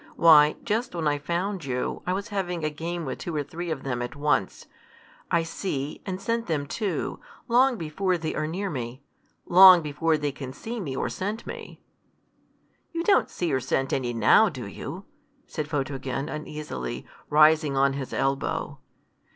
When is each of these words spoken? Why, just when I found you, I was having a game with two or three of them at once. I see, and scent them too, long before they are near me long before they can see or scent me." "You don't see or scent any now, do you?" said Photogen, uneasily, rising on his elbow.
Why, 0.15 0.55
just 0.63 0.95
when 0.95 1.07
I 1.07 1.19
found 1.19 1.63
you, 1.63 2.01
I 2.07 2.13
was 2.13 2.29
having 2.29 2.65
a 2.65 2.71
game 2.71 3.05
with 3.05 3.19
two 3.19 3.35
or 3.35 3.43
three 3.43 3.69
of 3.69 3.83
them 3.83 4.01
at 4.01 4.15
once. 4.15 4.65
I 5.29 5.43
see, 5.43 6.01
and 6.07 6.19
scent 6.19 6.47
them 6.47 6.65
too, 6.65 7.19
long 7.47 7.77
before 7.77 8.17
they 8.17 8.33
are 8.33 8.47
near 8.47 8.71
me 8.71 9.03
long 9.45 9.83
before 9.83 10.17
they 10.17 10.31
can 10.31 10.53
see 10.53 10.95
or 10.95 11.07
scent 11.07 11.45
me." 11.45 11.83
"You 12.91 13.03
don't 13.03 13.29
see 13.29 13.53
or 13.53 13.59
scent 13.59 13.93
any 13.93 14.11
now, 14.11 14.49
do 14.49 14.65
you?" 14.65 15.05
said 15.45 15.67
Photogen, 15.67 16.29
uneasily, 16.29 17.05
rising 17.29 17.77
on 17.77 17.93
his 17.93 18.11
elbow. 18.11 18.79